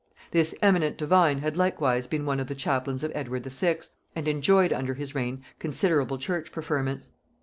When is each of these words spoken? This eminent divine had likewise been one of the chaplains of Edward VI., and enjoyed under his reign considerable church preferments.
This 0.31 0.55
eminent 0.63 0.97
divine 0.97 1.37
had 1.41 1.55
likewise 1.55 2.07
been 2.07 2.25
one 2.25 2.39
of 2.39 2.47
the 2.47 2.55
chaplains 2.55 3.03
of 3.03 3.11
Edward 3.13 3.45
VI., 3.45 3.81
and 4.15 4.27
enjoyed 4.27 4.73
under 4.73 4.95
his 4.95 5.13
reign 5.13 5.43
considerable 5.59 6.17
church 6.17 6.51
preferments. 6.51 7.11